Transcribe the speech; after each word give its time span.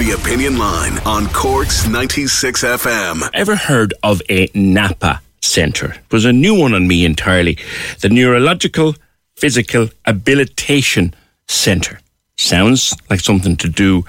The 0.00 0.12
Opinion 0.12 0.56
Line 0.56 0.96
on 1.04 1.26
Cork's 1.26 1.86
96 1.86 2.64
FM. 2.64 3.28
Ever 3.34 3.54
heard 3.54 3.92
of 4.02 4.22
a 4.30 4.48
NAPA 4.54 5.20
centre? 5.42 5.92
It 5.92 6.10
was 6.10 6.24
a 6.24 6.32
new 6.32 6.58
one 6.58 6.72
on 6.72 6.88
me 6.88 7.04
entirely. 7.04 7.58
The 8.00 8.08
Neurological 8.08 8.94
Physical 9.36 9.90
Habilitation 10.06 11.12
Centre. 11.48 12.00
Sounds 12.38 12.96
like 13.10 13.20
something 13.20 13.58
to 13.58 13.68
do 13.68 14.06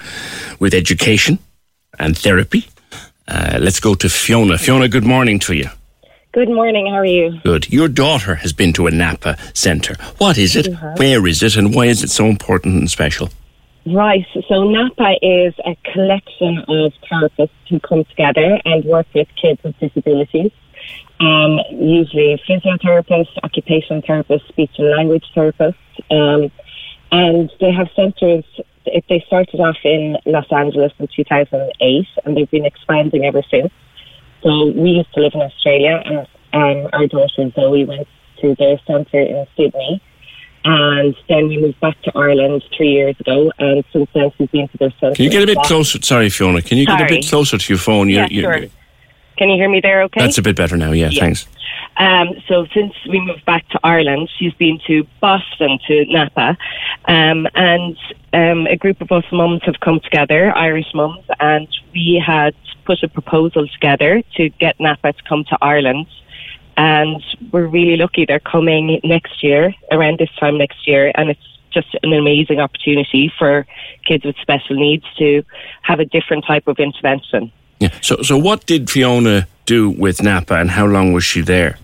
with 0.58 0.72
education 0.72 1.38
and 1.98 2.16
therapy. 2.16 2.68
Uh, 3.28 3.58
let's 3.60 3.78
go 3.78 3.94
to 3.94 4.08
Fiona. 4.08 4.56
Fiona, 4.56 4.88
good 4.88 5.04
morning 5.04 5.38
to 5.40 5.52
you. 5.52 5.68
Good 6.32 6.48
morning. 6.48 6.86
How 6.86 7.00
are 7.00 7.04
you? 7.04 7.38
Good. 7.44 7.70
Your 7.70 7.88
daughter 7.88 8.36
has 8.36 8.54
been 8.54 8.72
to 8.72 8.86
a 8.86 8.90
NAPA 8.90 9.36
centre. 9.52 9.96
What 10.16 10.38
is 10.38 10.56
it? 10.56 10.74
Where 10.96 11.26
is 11.26 11.42
it? 11.42 11.54
And 11.54 11.74
why 11.74 11.84
is 11.84 12.02
it 12.02 12.08
so 12.08 12.24
important 12.24 12.76
and 12.76 12.90
special? 12.90 13.28
Right. 13.84 14.24
So 14.48 14.62
NAPA 14.62 15.16
is 15.22 15.54
a 15.66 15.76
collection 15.92 16.58
of 16.68 16.92
therapists 17.10 17.50
who 17.68 17.80
come 17.80 18.04
together 18.04 18.60
and 18.64 18.84
work 18.84 19.06
with 19.12 19.26
kids 19.40 19.60
with 19.64 19.76
disabilities. 19.80 20.52
Um, 21.18 21.58
usually 21.70 22.40
physiotherapists, 22.48 23.36
occupational 23.42 24.02
therapists, 24.02 24.46
speech 24.48 24.70
and 24.78 24.90
language 24.90 25.24
therapists. 25.34 25.74
Um, 26.10 26.52
and 27.10 27.50
they 27.60 27.72
have 27.72 27.88
centres, 27.96 28.44
they 28.84 29.24
started 29.26 29.60
off 29.60 29.76
in 29.84 30.16
Los 30.26 30.50
Angeles 30.52 30.92
in 30.98 31.08
2008 31.14 32.06
and 32.24 32.36
they've 32.36 32.50
been 32.50 32.64
expanding 32.64 33.24
ever 33.24 33.42
since. 33.50 33.72
So 34.42 34.70
we 34.70 34.90
used 34.90 35.12
to 35.14 35.20
live 35.20 35.32
in 35.34 35.42
Australia 35.42 36.02
and 36.04 36.18
um, 36.52 36.90
our 36.92 37.08
daughter 37.08 37.50
Zoe 37.50 37.84
went 37.84 38.06
to 38.40 38.54
their 38.58 38.78
centre 38.86 39.20
in 39.20 39.46
Sydney. 39.56 40.00
And 40.64 41.16
then 41.28 41.48
we 41.48 41.58
moved 41.60 41.80
back 41.80 42.00
to 42.02 42.12
Ireland 42.16 42.62
three 42.76 42.90
years 42.92 43.18
ago, 43.18 43.50
and 43.58 43.84
since 43.92 44.08
then 44.14 44.30
she's 44.38 44.48
been 44.50 44.68
to 44.68 44.78
their 44.78 44.92
centre. 45.00 45.16
Can 45.16 45.24
you 45.24 45.30
get 45.30 45.42
a 45.42 45.46
bit 45.46 45.58
closer? 45.58 46.00
Sorry, 46.02 46.30
Fiona. 46.30 46.62
Can 46.62 46.78
you 46.78 46.86
get 46.86 47.00
a 47.00 47.06
bit 47.06 47.26
closer 47.26 47.58
to 47.58 47.72
your 47.72 47.78
phone? 47.80 48.08
Yeah, 48.08 48.28
sure. 48.28 48.66
Can 49.38 49.48
you 49.48 49.56
hear 49.56 49.68
me 49.68 49.80
there 49.80 50.02
okay? 50.02 50.20
That's 50.20 50.38
a 50.38 50.42
bit 50.42 50.56
better 50.56 50.76
now. 50.76 50.92
Yeah, 50.92 51.08
Yeah. 51.10 51.20
thanks. 51.20 51.46
Um, 51.96 52.30
so 52.48 52.66
since 52.72 52.94
we 53.08 53.20
moved 53.20 53.44
back 53.44 53.68
to 53.70 53.80
Ireland, 53.84 54.30
she's 54.38 54.54
been 54.54 54.78
to 54.86 55.06
Boston, 55.20 55.78
to 55.88 56.04
Napa, 56.06 56.56
um, 57.06 57.46
and 57.54 57.96
um, 58.32 58.66
a 58.66 58.76
group 58.76 59.00
of 59.00 59.12
us 59.12 59.24
mums 59.32 59.62
have 59.64 59.80
come 59.80 60.00
together, 60.00 60.56
Irish 60.56 60.86
mums, 60.94 61.24
and 61.40 61.68
we 61.92 62.22
had 62.24 62.54
put 62.84 63.02
a 63.02 63.08
proposal 63.08 63.66
together 63.68 64.22
to 64.36 64.48
get 64.48 64.78
Napa 64.80 65.12
to 65.12 65.22
come 65.28 65.44
to 65.44 65.58
Ireland. 65.60 66.06
And 66.76 67.22
we're 67.50 67.66
really 67.66 67.96
lucky 67.96 68.24
they're 68.24 68.40
coming 68.40 69.00
next 69.04 69.42
year, 69.42 69.74
around 69.90 70.18
this 70.18 70.30
time 70.40 70.58
next 70.58 70.86
year, 70.86 71.12
and 71.14 71.30
it's 71.30 71.40
just 71.72 71.88
an 72.02 72.12
amazing 72.12 72.60
opportunity 72.60 73.32
for 73.38 73.66
kids 74.06 74.24
with 74.24 74.36
special 74.40 74.76
needs 74.76 75.04
to 75.18 75.42
have 75.82 76.00
a 76.00 76.04
different 76.04 76.44
type 76.46 76.66
of 76.66 76.78
intervention. 76.78 77.52
Yeah. 77.80 77.90
So, 78.00 78.22
so 78.22 78.36
what 78.36 78.66
did 78.66 78.90
Fiona 78.90 79.48
do 79.66 79.90
with 79.90 80.22
Napa, 80.22 80.54
and 80.54 80.70
how 80.70 80.86
long 80.86 81.12
was 81.12 81.24
she 81.24 81.40
there? 81.40 81.78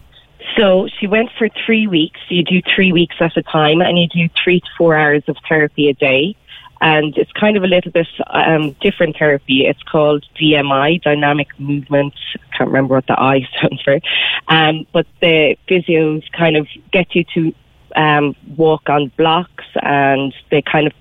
So 0.56 0.88
she 0.98 1.06
went 1.06 1.30
for 1.38 1.48
three 1.64 1.86
weeks. 1.86 2.20
You 2.28 2.42
do 2.42 2.60
three 2.74 2.92
weeks 2.92 3.16
at 3.20 3.36
a 3.36 3.42
time, 3.42 3.80
and 3.80 3.98
you 3.98 4.08
do 4.08 4.28
three 4.42 4.60
to 4.60 4.66
four 4.76 4.96
hours 4.96 5.22
of 5.28 5.36
therapy 5.48 5.88
a 5.88 5.94
day. 5.94 6.36
And 6.80 7.16
it's 7.16 7.32
kind 7.32 7.56
of 7.56 7.64
a 7.64 7.66
little 7.66 7.90
bit 7.90 8.06
um, 8.28 8.76
different 8.80 9.16
therapy. 9.16 9.66
It's 9.66 9.82
called 9.82 10.24
DMI, 10.40 11.02
dynamic 11.02 11.48
movement. 11.58 12.14
Can't 12.56 12.68
remember 12.68 12.94
what 12.94 13.06
the 13.06 13.20
I 13.20 13.48
stands 13.56 13.82
for. 13.82 14.00
Um, 14.48 14.86
but 14.92 15.06
the 15.20 15.56
physios 15.68 16.24
kind 16.32 16.56
of 16.56 16.66
get 16.92 17.14
you 17.14 17.24
to 17.34 17.54
um, 17.96 18.36
walk 18.56 18.88
on 18.88 19.10
blocks, 19.16 19.64
and 19.82 20.34
they 20.50 20.62
kind 20.62 20.86
of 20.86 20.92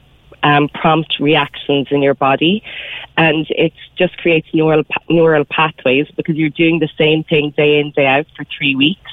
um, 0.44 0.70
prompt 0.70 1.20
reactions 1.20 1.88
in 1.92 2.02
your 2.02 2.14
body, 2.14 2.64
and 3.18 3.48
it 3.50 3.74
just 3.98 4.18
creates 4.18 4.48
neural 4.54 4.84
neural 5.10 5.46
pathways 5.46 6.08
because 6.16 6.36
you're 6.36 6.50
doing 6.50 6.80
the 6.80 6.90
same 6.98 7.24
thing 7.24 7.54
day 7.58 7.80
in 7.80 7.92
day 7.92 8.06
out 8.06 8.28
for 8.36 8.46
three 8.46 8.76
weeks. 8.76 9.12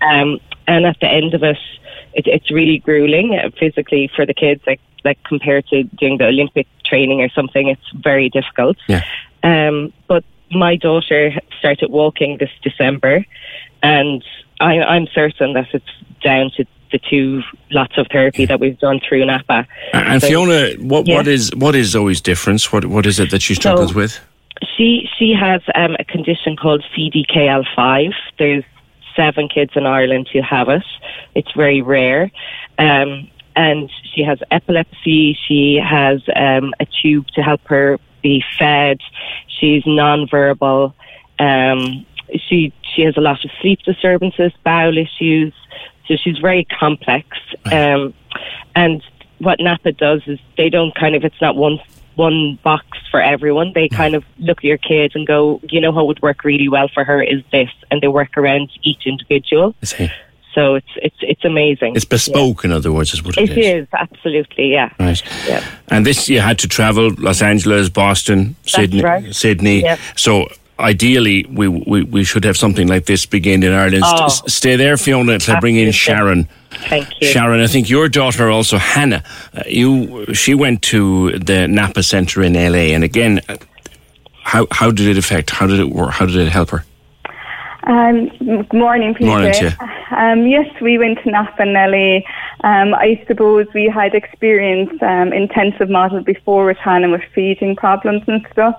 Um, 0.00 0.40
and 0.66 0.86
at 0.86 1.00
the 1.00 1.08
end 1.08 1.34
of 1.34 1.42
it, 1.42 1.58
it 2.14 2.26
it's 2.26 2.50
really 2.50 2.78
grueling 2.78 3.38
physically 3.58 4.10
for 4.14 4.26
the 4.26 4.34
kids. 4.34 4.62
Like 4.66 4.80
like 5.04 5.18
compared 5.24 5.66
to 5.68 5.84
doing 5.84 6.18
the 6.18 6.26
Olympic 6.26 6.66
training 6.84 7.20
or 7.22 7.28
something, 7.30 7.68
it's 7.68 7.88
very 7.94 8.28
difficult. 8.28 8.76
Yeah. 8.88 9.04
Um, 9.42 9.92
but 10.08 10.24
my 10.50 10.76
daughter 10.76 11.32
started 11.58 11.90
walking 11.90 12.38
this 12.38 12.50
December, 12.62 13.24
and 13.82 14.24
I, 14.60 14.80
I'm 14.80 15.06
certain 15.14 15.52
that 15.52 15.68
it's 15.72 15.86
down 16.22 16.50
to 16.56 16.64
the 16.90 16.98
two 16.98 17.42
lots 17.70 17.98
of 17.98 18.06
therapy 18.10 18.46
that 18.46 18.58
we've 18.60 18.78
done 18.78 18.98
through 19.06 19.24
Napa. 19.26 19.66
And 19.92 20.20
So- 20.22 20.28
Fiona, 20.28 20.70
what 20.80 21.06
Yeah. 21.06 21.16
what 21.16 21.28
is 21.28 21.54
what 21.54 21.74
is 21.76 21.88
Zoe's 21.90 22.20
difference? 22.20 22.72
What 22.72 22.86
what 22.86 23.06
is 23.06 23.20
it 23.20 23.30
that 23.30 23.42
she 23.42 23.54
struggles 23.54 23.94
with? 23.94 24.18
She 24.76 25.08
she 25.16 25.32
has 25.34 25.60
um, 25.74 25.94
a 26.00 26.04
condition 26.04 26.56
called 26.56 26.82
CDKL5. 26.96 28.12
There's 28.38 28.64
seven 29.18 29.48
kids 29.48 29.72
in 29.74 29.84
Ireland 29.86 30.28
who 30.32 30.40
have 30.42 30.68
it. 30.68 30.84
It's 31.34 31.52
very 31.52 31.82
rare. 31.82 32.30
Um, 32.78 33.28
and 33.56 33.90
she 34.14 34.22
has 34.22 34.38
epilepsy. 34.52 35.36
She 35.46 35.80
has 35.84 36.22
um, 36.36 36.72
a 36.78 36.86
tube 37.02 37.26
to 37.34 37.42
help 37.42 37.60
her 37.66 37.98
be 38.22 38.44
fed. 38.58 39.00
She's 39.48 39.82
nonverbal. 39.82 40.94
Um, 41.40 42.06
she 42.48 42.72
she 42.94 43.02
has 43.02 43.16
a 43.16 43.20
lot 43.20 43.44
of 43.44 43.50
sleep 43.60 43.80
disturbances, 43.84 44.52
bowel 44.64 44.96
issues. 44.96 45.52
So 46.06 46.16
she's 46.16 46.38
very 46.38 46.64
complex. 46.64 47.26
Um, 47.70 48.14
and 48.74 49.02
what 49.38 49.60
NAPA 49.60 49.92
does 49.92 50.22
is 50.26 50.38
they 50.56 50.70
don't 50.70 50.94
kind 50.94 51.14
of 51.14 51.24
it's 51.24 51.40
not 51.40 51.56
one 51.56 51.80
one 52.18 52.58
box 52.64 52.84
for 53.10 53.22
everyone. 53.22 53.72
They 53.74 53.88
kind 53.88 54.14
of 54.14 54.24
look 54.38 54.58
at 54.58 54.64
your 54.64 54.76
kids 54.78 55.14
and 55.14 55.26
go, 55.26 55.60
you 55.70 55.80
know, 55.80 55.92
what 55.92 56.06
would 56.08 56.20
work 56.20 56.42
really 56.44 56.68
well 56.68 56.88
for 56.92 57.04
her 57.04 57.22
is 57.22 57.42
this, 57.52 57.70
and 57.90 58.00
they 58.02 58.08
work 58.08 58.36
around 58.36 58.70
each 58.82 59.06
individual. 59.06 59.74
So 60.54 60.74
it's 60.74 60.92
it's 60.96 61.16
it's 61.20 61.44
amazing. 61.44 61.94
It's 61.94 62.04
bespoke, 62.04 62.64
in 62.64 62.72
other 62.72 62.90
words, 62.90 63.14
is 63.14 63.22
what 63.22 63.36
It 63.38 63.50
it 63.50 63.58
is. 63.58 63.82
is 63.82 63.88
absolutely, 63.92 64.72
yeah. 64.72 64.90
Right. 64.98 65.22
Yeah. 65.46 65.62
And 65.88 66.04
this 66.04 66.28
you 66.28 66.40
had 66.40 66.58
to 66.58 66.68
travel 66.68 67.10
Los 67.18 67.40
Angeles, 67.42 67.88
Boston, 67.88 68.56
Sydney, 68.66 69.02
right. 69.02 69.32
Sydney. 69.34 69.82
Yep. 69.82 69.98
So 70.16 70.48
ideally, 70.78 71.44
we, 71.44 71.68
we 71.68 72.02
we 72.04 72.24
should 72.24 72.44
have 72.44 72.56
something 72.56 72.88
like 72.88 73.06
this 73.06 73.26
begin 73.26 73.62
in 73.62 73.72
Ireland. 73.72 74.04
Oh. 74.06 74.26
S- 74.26 74.42
stay 74.52 74.76
there, 74.76 74.96
Fiona, 74.96 75.32
until 75.32 75.56
I 75.56 75.60
bring 75.60 75.76
in 75.76 75.92
Sharon. 75.92 76.48
Thank 76.70 77.08
you. 77.20 77.28
Sharon, 77.28 77.60
I 77.60 77.66
think 77.66 77.88
your 77.88 78.08
daughter 78.08 78.50
also 78.50 78.78
Hannah. 78.78 79.22
Uh, 79.54 79.62
you 79.66 80.34
she 80.34 80.54
went 80.54 80.82
to 80.82 81.38
the 81.38 81.66
Napa 81.68 82.02
Centre 82.02 82.42
in 82.42 82.54
LA, 82.54 82.94
and 82.94 83.04
again, 83.04 83.40
uh, 83.48 83.56
how 84.42 84.66
how 84.70 84.90
did 84.90 85.08
it 85.08 85.18
affect? 85.18 85.50
How 85.50 85.66
did 85.66 85.80
it 85.80 85.90
work? 85.90 86.10
How 86.10 86.26
did 86.26 86.36
it 86.36 86.48
help 86.48 86.70
her? 86.70 86.84
Um, 87.84 88.28
good 88.38 88.72
morning, 88.74 89.14
Peter. 89.14 89.30
Morning 89.30 89.52
to 89.54 89.64
you. 89.64 90.16
Um, 90.16 90.46
yes, 90.46 90.66
we 90.82 90.98
went 90.98 91.18
to 91.22 91.30
Napa 91.30 91.62
and 91.62 91.72
LA. 91.72 92.18
Um, 92.68 92.92
I 92.92 93.22
suppose 93.26 93.66
we 93.72 93.88
had 93.88 94.14
experienced 94.14 95.02
um, 95.02 95.32
intensive 95.32 95.88
model 95.88 96.20
before 96.20 96.66
with 96.66 96.76
Hannah 96.76 97.08
with 97.08 97.22
feeding 97.34 97.76
problems 97.76 98.24
and 98.26 98.46
stuff. 98.52 98.74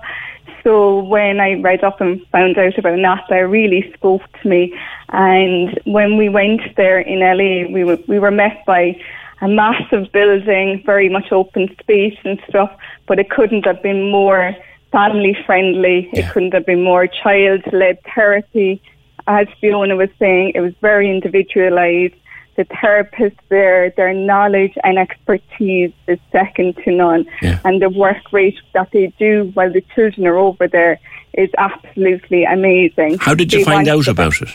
So 0.62 1.00
when 1.04 1.40
I 1.40 1.54
read 1.54 1.82
up 1.84 2.00
and 2.00 2.24
found 2.28 2.58
out 2.58 2.78
about 2.78 2.98
NAPA, 2.98 3.34
it 3.34 3.40
really 3.40 3.92
spoke 3.94 4.22
to 4.42 4.48
me. 4.48 4.78
And 5.10 5.78
when 5.84 6.16
we 6.16 6.28
went 6.28 6.60
there 6.76 7.00
in 7.00 7.20
LA, 7.20 7.72
we 7.72 7.84
were, 7.84 7.98
we 8.06 8.18
were 8.18 8.30
met 8.30 8.64
by 8.66 9.00
a 9.40 9.48
massive 9.48 10.12
building, 10.12 10.82
very 10.84 11.08
much 11.08 11.32
open 11.32 11.74
space 11.80 12.18
and 12.24 12.40
stuff, 12.48 12.70
but 13.06 13.18
it 13.18 13.30
couldn't 13.30 13.64
have 13.64 13.82
been 13.82 14.10
more 14.10 14.54
family 14.92 15.36
friendly. 15.46 16.10
Yeah. 16.12 16.26
It 16.26 16.32
couldn't 16.32 16.54
have 16.54 16.66
been 16.66 16.82
more 16.82 17.06
child 17.06 17.62
led 17.72 17.98
therapy. 18.14 18.82
As 19.26 19.46
Fiona 19.60 19.96
was 19.96 20.10
saying, 20.18 20.52
it 20.54 20.60
was 20.60 20.74
very 20.80 21.10
individualized. 21.10 22.14
The 22.56 22.64
therapists 22.64 23.38
there, 23.48 23.90
their 23.90 24.12
knowledge 24.12 24.74
and 24.84 24.98
expertise 24.98 25.92
is 26.06 26.18
second 26.30 26.76
to 26.84 26.90
none. 26.90 27.26
Yeah. 27.40 27.60
And 27.64 27.80
the 27.80 27.88
work 27.88 28.32
rate 28.32 28.58
that 28.74 28.90
they 28.92 29.12
do 29.18 29.50
while 29.54 29.72
the 29.72 29.82
children 29.94 30.26
are 30.26 30.36
over 30.36 30.68
there 30.68 30.98
is 31.34 31.48
absolutely 31.56 32.44
amazing. 32.44 33.18
How 33.18 33.34
did 33.34 33.52
you 33.52 33.60
They 33.60 33.64
find 33.64 33.88
out 33.88 34.08
about 34.08 34.40
it? 34.42 34.48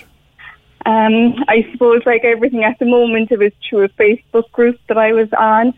um, 0.86 1.36
I 1.48 1.68
suppose 1.72 2.02
like 2.06 2.24
everything 2.24 2.64
at 2.64 2.78
the 2.80 2.86
moment, 2.86 3.32
it 3.32 3.40
was 3.40 3.54
through 3.68 3.86
a 3.86 3.90
Facebook 3.90 4.52
group 4.52 4.80
that 4.88 4.98
I 4.98 5.14
was 5.14 5.30
on. 5.34 5.74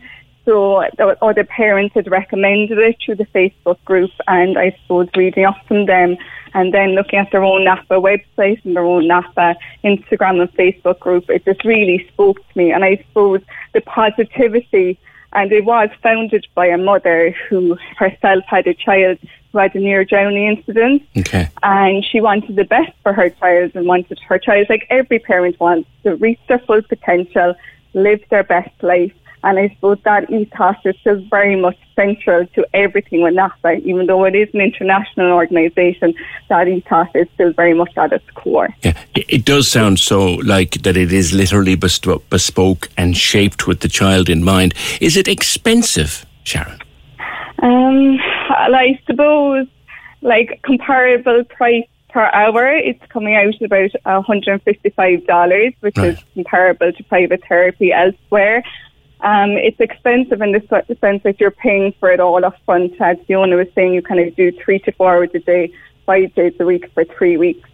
So 0.48 0.82
the 0.96 1.14
other 1.22 1.44
parents 1.44 1.94
had 1.94 2.10
recommended 2.10 2.78
it 2.78 2.96
through 3.04 3.16
the 3.16 3.26
Facebook 3.26 3.76
group, 3.84 4.10
and 4.26 4.56
I 4.58 4.74
suppose 4.80 5.08
reading 5.14 5.44
up 5.44 5.58
from 5.66 5.84
them, 5.84 6.16
and 6.54 6.72
then 6.72 6.94
looking 6.94 7.18
at 7.18 7.30
their 7.30 7.44
own 7.44 7.64
NAPA 7.64 7.96
website 7.96 8.64
and 8.64 8.74
their 8.74 8.86
own 8.86 9.06
NAPA 9.06 9.56
Instagram 9.84 10.40
and 10.40 10.50
Facebook 10.54 11.00
group, 11.00 11.28
it 11.28 11.44
just 11.44 11.66
really 11.66 12.08
spoke 12.08 12.38
to 12.38 12.58
me. 12.58 12.72
And 12.72 12.82
I 12.82 12.96
suppose 12.96 13.42
the 13.74 13.82
positivity, 13.82 14.98
and 15.34 15.52
it 15.52 15.66
was 15.66 15.90
founded 16.02 16.46
by 16.54 16.68
a 16.68 16.78
mother 16.78 17.36
who 17.50 17.76
herself 17.98 18.42
had 18.46 18.66
a 18.66 18.72
child 18.72 19.18
who 19.52 19.58
had 19.58 19.74
a 19.74 19.80
near 19.80 20.02
drowning 20.02 20.46
incident 20.46 21.02
Okay. 21.16 21.48
and 21.62 22.02
she 22.02 22.22
wanted 22.22 22.56
the 22.56 22.64
best 22.64 22.92
for 23.02 23.12
her 23.12 23.28
child 23.28 23.72
and 23.74 23.86
wanted 23.86 24.18
her 24.20 24.38
child, 24.38 24.66
like 24.70 24.86
every 24.88 25.18
parent 25.18 25.60
wants, 25.60 25.90
to 26.04 26.16
reach 26.16 26.40
their 26.48 26.58
full 26.60 26.80
potential, 26.80 27.54
live 27.92 28.22
their 28.30 28.44
best 28.44 28.70
life. 28.82 29.12
And 29.44 29.58
I 29.58 29.68
suppose 29.68 29.98
that 30.04 30.30
ethos 30.30 30.76
is 30.84 30.96
still 31.00 31.20
very 31.30 31.56
much 31.56 31.76
central 31.94 32.46
to 32.54 32.66
everything 32.74 33.22
with 33.22 33.34
NAPA, 33.34 33.76
even 33.84 34.06
though 34.06 34.24
it 34.24 34.34
is 34.34 34.48
an 34.52 34.60
international 34.60 35.32
organisation, 35.32 36.14
that 36.48 36.68
ethos 36.68 37.08
is 37.14 37.28
still 37.34 37.52
very 37.52 37.74
much 37.74 37.96
at 37.96 38.12
its 38.12 38.28
core. 38.34 38.68
Yeah, 38.82 38.98
it, 39.14 39.44
does 39.44 39.68
sound 39.68 39.98
so 40.00 40.34
like 40.34 40.82
that 40.82 40.96
it 40.96 41.12
is 41.12 41.32
literally 41.32 41.76
bespoke 41.76 42.88
and 42.96 43.16
shaped 43.16 43.66
with 43.66 43.80
the 43.80 43.88
child 43.88 44.28
in 44.28 44.44
mind. 44.44 44.74
Is 45.00 45.16
it 45.16 45.28
expensive, 45.28 46.26
Sharon? 46.42 46.80
Um, 47.60 48.18
I 48.50 48.98
suppose, 49.06 49.66
like 50.22 50.60
comparable 50.62 51.44
price 51.44 51.86
per 52.10 52.30
hour, 52.32 52.68
it's 52.68 53.04
coming 53.08 53.36
out 53.36 53.54
at 53.54 53.62
about 53.62 53.90
$155, 54.06 55.74
which 55.80 55.98
is 55.98 56.18
comparable 56.34 56.92
to 56.92 57.04
private 57.04 57.42
therapy 57.48 57.92
elsewhere. 57.92 58.62
Um, 59.20 59.50
it's 59.52 59.80
expensive 59.80 60.40
in 60.40 60.52
the 60.52 60.62
sense 61.00 61.22
that 61.24 61.40
you're 61.40 61.50
paying 61.50 61.92
for 61.98 62.10
it 62.10 62.20
all 62.20 62.44
up 62.44 62.56
front. 62.64 63.00
As 63.00 63.16
Fiona 63.26 63.56
was 63.56 63.66
saying, 63.74 63.94
you 63.94 64.02
kind 64.02 64.20
of 64.20 64.34
do 64.36 64.52
three 64.52 64.78
to 64.80 64.92
four 64.92 65.14
hours 65.16 65.30
a 65.34 65.40
day, 65.40 65.72
five 66.06 66.34
days 66.34 66.54
a 66.60 66.64
week 66.64 66.90
for 66.94 67.04
three 67.04 67.36
weeks. 67.36 67.68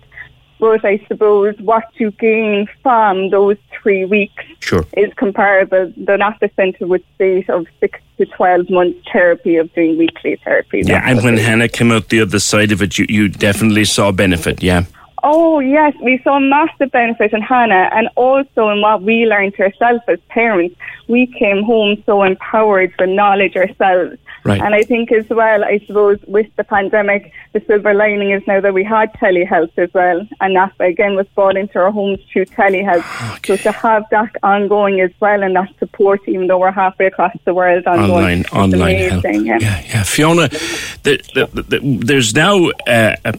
But 0.61 0.85
I 0.85 1.05
suppose 1.08 1.56
what 1.58 1.85
you 1.94 2.11
gain 2.12 2.67
from 2.82 3.29
those 3.31 3.58
three 3.82 4.05
weeks 4.05 4.43
Sure. 4.61 4.87
is 4.96 5.12
comparable. 5.14 5.93
The 5.96 6.17
NAPA 6.17 6.50
Centre 6.56 6.87
would 6.87 7.05
state 7.17 7.50
of 7.50 7.67
six 7.81 8.00
to 8.19 8.25
12 8.25 8.70
months 8.70 8.99
therapy 9.12 9.56
of 9.56 9.73
doing 9.75 9.99
weekly 9.99 10.37
therapy. 10.44 10.82
Yeah, 10.87 11.02
and 11.05 11.23
when. 11.23 11.37
Hannah 11.37 11.69
came 11.69 11.90
out 11.93 12.08
the 12.08 12.20
other 12.20 12.38
side 12.38 12.73
of 12.73 12.81
it, 12.81 12.97
you, 12.99 13.05
you 13.08 13.29
definitely 13.29 13.85
saw 13.85 14.12
benefit, 14.12 14.62
yeah. 14.62 14.85
Oh, 15.26 15.59
yes, 15.59 15.94
we 16.03 16.21
saw 16.23 16.38
massive 16.38 16.91
benefit 16.91 17.32
in 17.32 17.41
Hannah 17.41 17.88
and 17.93 18.11
also 18.15 18.69
in 18.69 18.82
what 18.82 19.03
we 19.03 19.25
learned 19.25 19.59
ourselves 19.59 20.03
as 20.06 20.21
parents. 20.29 20.76
We 21.09 21.26
came 21.26 21.62
home 21.62 22.03
so 22.05 22.23
empowered 22.23 22.93
with 22.99 23.09
knowledge 23.09 23.56
ourselves. 23.56 24.19
Right. 24.44 24.61
And 24.61 24.75
I 24.75 24.82
think 24.82 25.11
as 25.11 25.26
well, 25.31 25.65
I 25.65 25.79
suppose 25.87 26.19
with 26.26 26.55
the 26.56 26.65
pandemic, 26.65 27.32
the 27.55 27.61
silver 27.67 27.94
lining 27.94 28.32
is 28.32 28.47
now 28.47 28.61
that 28.61 28.75
we 28.75 28.85
had 28.85 29.15
telehealth 29.15 29.73
as 29.79 29.88
well. 29.94 30.29
And 30.43 30.55
that 30.56 30.75
again 30.79 31.15
was 31.15 31.26
brought 31.29 31.56
into 31.56 31.79
our 31.79 31.91
homes 31.91 32.19
through 32.31 32.44
telehealth. 32.44 33.47
So 33.47 33.56
to 33.56 33.73
have 33.73 34.05
that 34.11 34.37
ongoing 34.43 35.00
as 35.00 35.12
well 35.21 35.43
and 35.43 35.56
that 35.56 35.71
support, 35.79 36.21
even 36.29 36.49
though 36.49 36.59
we're 36.59 36.71
halfway 36.71 37.06
across 37.06 37.35
the 37.47 37.55
world 37.55 37.87
ongoing, 37.87 38.12
Online, 38.12 38.41
is 38.41 38.53
online 38.53 39.11
help. 39.11 39.25
Yeah. 39.25 39.59
yeah, 39.59 39.82
yeah. 39.87 40.03
Fiona, 40.03 40.49
the, 40.49 41.23
the, 41.35 41.62
the, 41.62 41.99
there's 42.05 42.35
now, 42.35 42.69
uh, 42.87 43.17
a, 43.25 43.38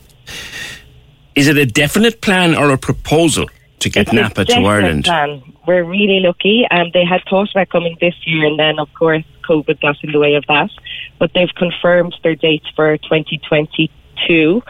is 1.36 1.48
it 1.48 1.58
a 1.58 1.66
definite 1.66 2.22
plan 2.22 2.56
or 2.56 2.72
a 2.72 2.78
proposal 2.78 3.48
to 3.80 3.90
get 3.90 4.08
It's 4.08 4.14
Napa 4.14 4.46
to 4.46 4.54
Ireland? 4.54 5.06
Plan. 5.06 5.44
We're 5.68 5.84
really 5.84 6.20
lucky. 6.22 6.66
Um, 6.72 6.92
they 6.94 7.06
had 7.06 7.22
thought 7.30 7.52
about 7.52 7.70
coming 7.70 7.98
this 8.00 8.16
year, 8.26 8.46
and 8.46 8.58
then, 8.58 8.80
of 8.80 8.94
course, 8.94 9.24
COVID 9.48 9.82
got 9.82 10.04
in 10.04 10.12
the 10.12 10.20
way 10.20 10.36
of 10.36 10.46
that. 10.48 10.70
But 11.20 11.32
they've 11.34 11.54
confirmed 11.56 12.16
their 12.24 12.36
dates 12.36 12.68
for 12.76 12.98
2022. 12.98 14.64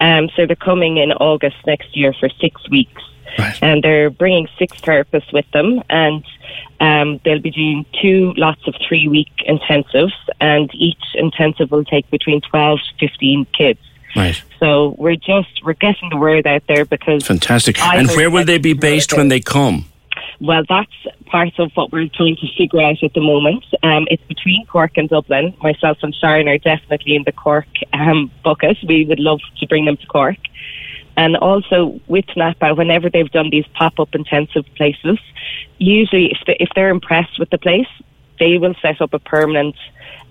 Um, 0.00 0.28
so 0.36 0.46
they're 0.46 0.56
coming 0.56 0.98
in 0.98 1.12
August 1.12 1.56
next 1.66 1.96
year 1.96 2.14
for 2.18 2.28
six 2.40 2.68
weeks. 2.70 3.02
Right. 3.38 3.58
And 3.62 3.82
they're 3.82 4.10
bringing 4.10 4.46
six 4.58 4.78
therapists 4.80 5.32
with 5.32 5.50
them, 5.52 5.82
and 5.88 6.22
um, 6.80 7.18
they'll 7.24 7.40
be 7.40 7.50
doing 7.50 7.86
two 8.00 8.34
lots 8.36 8.60
of 8.68 8.74
three 8.86 9.08
week 9.08 9.32
intensives, 9.48 10.12
and 10.38 10.70
each 10.74 11.02
intensive 11.14 11.70
will 11.70 11.84
take 11.84 12.10
between 12.10 12.42
12 12.42 12.78
to 12.98 13.08
15 13.08 13.46
kids. 13.56 13.80
Right. 14.14 14.40
So 14.58 14.94
we're 14.98 15.16
just 15.16 15.64
we're 15.64 15.72
getting 15.74 16.10
the 16.10 16.16
word 16.16 16.46
out 16.46 16.62
there 16.68 16.84
because 16.84 17.26
Fantastic. 17.26 17.80
I 17.80 17.96
and 17.96 18.08
where 18.10 18.30
will 18.30 18.44
they 18.44 18.58
be 18.58 18.74
based 18.74 19.12
when 19.12 19.28
they 19.28 19.40
come? 19.40 19.86
Well, 20.40 20.64
that's 20.68 20.92
part 21.26 21.58
of 21.58 21.70
what 21.74 21.92
we're 21.92 22.08
trying 22.08 22.36
to 22.36 22.46
figure 22.56 22.80
out 22.80 23.02
at 23.02 23.14
the 23.14 23.20
moment. 23.20 23.64
Um, 23.82 24.06
it's 24.10 24.22
between 24.24 24.66
Cork 24.66 24.96
and 24.96 25.08
Dublin. 25.08 25.54
Myself 25.62 25.98
and 26.02 26.14
Sharon 26.14 26.48
are 26.48 26.58
definitely 26.58 27.14
in 27.14 27.22
the 27.24 27.32
Cork 27.32 27.68
um, 27.92 28.30
bucket. 28.44 28.76
We 28.86 29.04
would 29.04 29.20
love 29.20 29.40
to 29.58 29.66
bring 29.66 29.84
them 29.84 29.96
to 29.96 30.06
Cork. 30.06 30.38
And 31.16 31.36
also 31.36 32.00
with 32.08 32.24
Napa, 32.36 32.74
whenever 32.74 33.08
they've 33.10 33.30
done 33.30 33.50
these 33.50 33.66
pop-up 33.74 34.14
intensive 34.14 34.64
places, 34.76 35.18
usually 35.78 36.32
if, 36.32 36.38
they, 36.46 36.56
if 36.58 36.70
they're 36.74 36.90
impressed 36.90 37.38
with 37.38 37.50
the 37.50 37.58
place, 37.58 37.88
they 38.38 38.58
will 38.58 38.74
set 38.82 39.00
up 39.00 39.14
a 39.14 39.18
permanent 39.18 39.76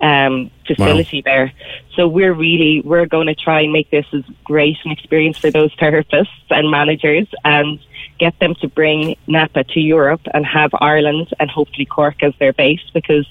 um, 0.01 0.51
facility 0.65 1.21
there. 1.21 1.53
So 1.95 2.07
we're 2.07 2.33
really 2.33 2.81
we're 2.81 3.06
going 3.06 3.27
to 3.27 3.36
try 3.36 3.62
and 3.62 3.71
make 3.71 3.89
this 3.92 4.06
as 4.13 4.24
great 4.44 4.77
an 4.86 4.92
experience 4.92 5.38
for 5.38 5.51
those 5.51 5.74
therapists 5.75 6.27
and 6.50 6.69
managers, 6.69 7.27
and 7.44 7.80
get 8.19 8.38
them 8.39 8.56
to 8.62 8.68
bring 8.68 9.15
Napa 9.27 9.63
to 9.63 9.80
Europe 9.80 10.21
and 10.33 10.45
have 10.45 10.71
Ireland 10.80 11.30
and 11.39 11.50
hopefully 11.50 11.85
Cork 11.85 12.21
as 12.23 12.33
their 12.40 12.54
base 12.54 12.81
because 12.94 13.28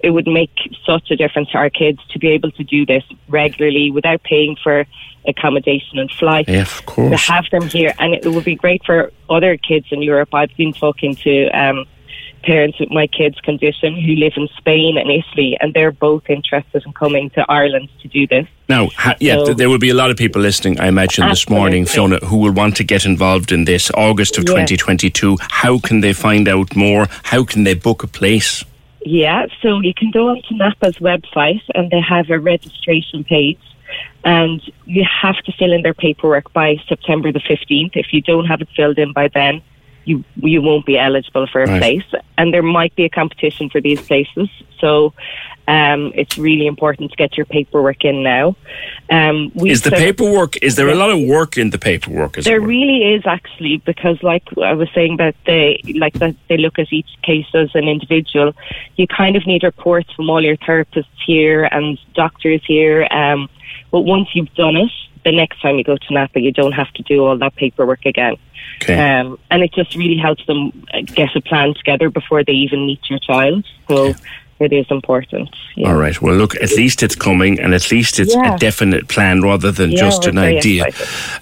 it 0.00 0.10
would 0.10 0.26
make 0.26 0.50
such 0.84 1.10
a 1.10 1.16
difference 1.16 1.50
to 1.50 1.58
our 1.58 1.70
kids 1.70 2.00
to 2.10 2.18
be 2.18 2.28
able 2.28 2.50
to 2.52 2.64
do 2.64 2.84
this 2.84 3.02
regularly 3.28 3.90
without 3.90 4.22
paying 4.22 4.56
for 4.62 4.86
accommodation 5.26 5.98
and 5.98 6.10
flights 6.10 6.48
Yeah, 6.48 6.62
of 6.62 6.84
to 6.86 7.16
have 7.16 7.46
them 7.50 7.68
here, 7.68 7.92
and 7.98 8.14
it 8.14 8.26
would 8.26 8.44
be 8.44 8.54
great 8.54 8.84
for 8.84 9.10
other 9.28 9.56
kids 9.56 9.86
in 9.90 10.02
Europe. 10.02 10.34
I've 10.34 10.54
been 10.56 10.72
talking 10.72 11.16
to 11.16 11.48
um, 11.48 11.86
parents 12.46 12.78
with 12.80 12.90
my 12.90 13.06
kids' 13.18 13.38
condition 13.40 13.90
who 14.04 14.12
live 14.24 14.34
in 14.36 14.48
Spain 14.56 14.96
and 15.00 15.10
Italy, 15.10 15.56
and 15.60 15.74
they're 15.74 15.90
both 16.08 16.24
interested 16.28 16.82
in 16.86 16.92
coming 16.92 17.30
to 17.30 17.44
Ireland 17.48 17.88
to 18.02 18.08
do 18.08 18.26
this. 18.26 18.46
Now, 18.68 18.88
ha- 18.96 19.16
yeah, 19.20 19.34
So- 19.38 19.44
th- 19.46 19.56
there 19.58 19.68
will 19.68 19.84
be 19.88 19.90
a 19.96 19.98
lot 20.02 20.10
of 20.12 20.16
people 20.16 20.40
listening, 20.40 20.74
I 20.80 20.86
imagine, 20.88 21.28
this 21.28 21.48
morning, 21.48 21.84
Fiona, 21.86 22.18
who 22.28 22.38
will 22.38 22.52
want 22.52 22.76
to 22.76 22.84
get 22.84 23.04
involved 23.04 23.50
in 23.56 23.64
this 23.64 23.90
August 24.06 24.38
of 24.38 24.44
Yeah. 24.44 24.52
2022. 24.54 25.36
How 25.62 25.78
can 25.86 26.00
they 26.00 26.12
find 26.12 26.48
out 26.48 26.74
more? 26.76 27.06
How 27.32 27.42
can 27.44 27.64
they 27.64 27.74
book 27.74 28.02
a 28.02 28.06
place? 28.20 28.64
Yeah, 29.04 29.46
so 29.62 29.80
you 29.80 29.94
can 29.94 30.10
go 30.10 30.28
onto 30.30 30.54
NAPA's 30.54 30.98
website 30.98 31.62
and 31.74 31.90
they 31.90 32.00
have 32.00 32.26
a 32.30 32.38
registration 32.38 33.24
page. 33.24 33.58
And 34.24 34.60
you 34.84 35.04
have 35.22 35.38
to 35.46 35.52
fill 35.58 35.72
in 35.72 35.82
their 35.82 35.94
paperwork 35.94 36.52
by 36.52 36.68
September 36.88 37.30
the 37.30 37.38
15th. 37.50 37.92
If 37.94 38.12
you 38.12 38.20
don't 38.20 38.46
have 38.46 38.60
it 38.60 38.68
filled 38.74 38.98
in 38.98 39.12
by 39.12 39.28
then, 39.28 39.62
you 40.06 40.24
you 40.36 40.62
won't 40.62 40.86
be 40.86 40.96
eligible 40.98 41.46
for 41.52 41.62
a 41.62 41.66
Right. 41.66 41.80
place. 41.82 42.22
And 42.38 42.54
there 42.54 42.62
might 42.62 42.94
be 42.94 43.04
a 43.04 43.10
competition 43.10 43.68
for 43.68 43.80
these 43.80 44.00
places. 44.00 44.48
So 44.80 45.12
um, 45.68 46.12
it's 46.14 46.38
really 46.38 46.66
important 46.66 47.10
to 47.10 47.16
get 47.16 47.36
your 47.36 47.46
paperwork 47.46 48.04
in 48.04 48.22
now. 48.22 48.56
Um, 49.10 49.50
we 49.54 49.70
Is 49.70 49.82
the 49.82 49.90
paperwork, 49.90 50.56
is 50.62 50.76
there 50.76 50.88
a 50.88 50.94
lot 50.94 51.10
of 51.10 51.20
work 51.20 51.58
in 51.58 51.70
the 51.70 51.78
paperwork? 51.78 52.38
As 52.38 52.44
there 52.44 52.60
really 52.60 53.14
is 53.14 53.26
actually 53.26 53.78
because, 53.78 54.22
like 54.22 54.44
I 54.62 54.74
was 54.74 54.88
saying, 54.94 55.16
that 55.16 55.34
they 55.44 55.80
like 55.94 56.14
that 56.20 56.36
they 56.48 56.56
look 56.56 56.78
at 56.78 56.92
each 56.92 57.10
case 57.22 57.46
as 57.54 57.70
an 57.74 57.88
individual. 57.88 58.52
You 58.96 59.06
kind 59.08 59.34
of 59.34 59.46
need 59.46 59.64
reports 59.64 60.12
from 60.12 60.30
all 60.30 60.42
your 60.42 60.56
therapists 60.58 61.18
here 61.26 61.64
and 61.64 61.98
doctors 62.14 62.62
here. 62.64 63.08
Um, 63.10 63.48
but 63.90 64.02
once 64.02 64.28
you've 64.34 64.54
done 64.54 64.76
it, 64.76 64.92
the 65.26 65.32
next 65.32 65.60
time 65.60 65.76
you 65.76 65.82
go 65.82 65.96
to 65.96 66.14
Napa, 66.14 66.40
you 66.40 66.52
don't 66.52 66.72
have 66.72 66.90
to 66.92 67.02
do 67.02 67.24
all 67.24 67.36
that 67.36 67.56
paperwork 67.56 68.06
again. 68.06 68.36
Okay. 68.82 68.96
Um, 68.96 69.38
and 69.50 69.62
it 69.64 69.74
just 69.74 69.96
really 69.96 70.16
helps 70.16 70.46
them 70.46 70.86
uh, 70.94 71.00
get 71.02 71.34
a 71.34 71.40
plan 71.40 71.74
together 71.74 72.10
before 72.10 72.44
they 72.44 72.52
even 72.52 72.86
meet 72.86 73.00
your 73.10 73.18
child. 73.18 73.66
So 73.88 74.14
it 74.58 74.72
is 74.72 74.86
important. 74.90 75.48
Yeah. 75.76 75.88
All 75.90 75.96
right. 75.96 76.20
Well, 76.22 76.34
look, 76.36 76.54
at 76.56 76.70
least 76.72 77.02
it's 77.02 77.14
coming 77.14 77.60
and 77.60 77.74
at 77.74 77.90
least 77.90 78.18
it's 78.18 78.34
Yeah. 78.34 78.54
a 78.54 78.58
definite 78.58 79.08
plan 79.08 79.42
rather 79.42 79.70
than 79.70 79.90
Yeah, 79.92 80.00
just 80.00 80.26
an 80.26 80.38
idea. 80.38 80.86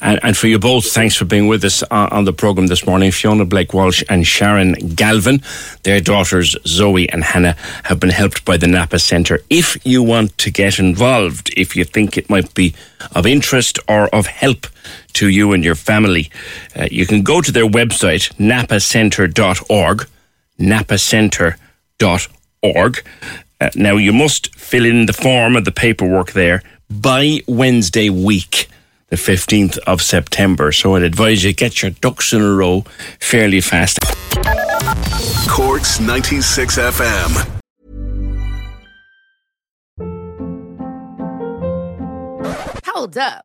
And, 0.00 0.18
and 0.22 0.36
for 0.36 0.48
you 0.48 0.58
both, 0.58 0.86
thanks 0.86 1.14
for 1.16 1.24
being 1.24 1.46
with 1.46 1.64
us 1.64 1.82
on, 1.84 2.08
on 2.10 2.24
the 2.24 2.32
programme 2.32 2.66
this 2.66 2.84
morning. 2.86 3.12
Fiona 3.12 3.44
Blake 3.44 3.72
Walsh 3.72 4.02
and 4.08 4.26
Sharon 4.26 4.72
Galvin, 4.96 5.40
their 5.84 6.00
daughters 6.00 6.56
Zoe 6.66 7.08
and 7.10 7.22
Hannah, 7.22 7.56
have 7.84 8.00
been 8.00 8.10
helped 8.10 8.44
by 8.44 8.56
the 8.56 8.66
Napa 8.66 8.98
Centre. 8.98 9.40
If 9.48 9.76
you 9.86 10.02
want 10.02 10.36
to 10.38 10.50
get 10.50 10.78
involved, 10.78 11.52
if 11.56 11.76
you 11.76 11.84
think 11.84 12.16
it 12.18 12.28
might 12.28 12.52
be 12.54 12.74
of 13.14 13.26
interest 13.26 13.78
or 13.88 14.08
of 14.14 14.26
help 14.26 14.66
to 15.14 15.28
you 15.28 15.52
and 15.52 15.62
your 15.64 15.76
family, 15.76 16.30
uh, 16.76 16.88
you 16.90 17.06
can 17.06 17.22
go 17.22 17.40
to 17.40 17.52
their 17.52 17.66
website, 17.68 18.32
napacentre.org, 18.38 20.06
napacentre.org. 22.64 23.04
Uh, 23.60 23.70
now, 23.74 23.96
you 23.96 24.12
must 24.12 24.54
fill 24.56 24.84
in 24.84 25.06
the 25.06 25.12
form 25.12 25.56
of 25.56 25.64
the 25.64 25.72
paperwork 25.72 26.32
there 26.32 26.62
by 26.90 27.40
Wednesday 27.46 28.10
week, 28.10 28.68
the 29.08 29.16
15th 29.16 29.78
of 29.86 30.02
September. 30.02 30.72
So 30.72 30.96
I'd 30.96 31.02
advise 31.02 31.44
you 31.44 31.52
get 31.52 31.82
your 31.82 31.92
ducks 31.92 32.32
in 32.32 32.42
a 32.42 32.52
row 32.52 32.84
fairly 33.20 33.60
fast. 33.60 34.00
Corks 35.48 36.00
96 36.00 36.78
FM. 36.78 37.50
Hold 42.86 43.16
up. 43.18 43.44